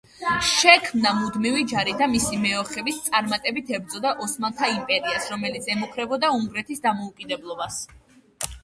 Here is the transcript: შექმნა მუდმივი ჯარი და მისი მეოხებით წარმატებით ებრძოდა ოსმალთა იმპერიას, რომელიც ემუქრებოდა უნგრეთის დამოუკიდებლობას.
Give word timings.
შექმნა 0.51 1.09
მუდმივი 1.17 1.65
ჯარი 1.71 1.93
და 1.99 2.07
მისი 2.13 2.39
მეოხებით 2.45 3.03
წარმატებით 3.09 3.69
ებრძოდა 3.81 4.15
ოსმალთა 4.29 4.71
იმპერიას, 4.79 5.29
რომელიც 5.37 5.71
ემუქრებოდა 5.77 6.35
უნგრეთის 6.41 6.85
დამოუკიდებლობას. 6.89 7.81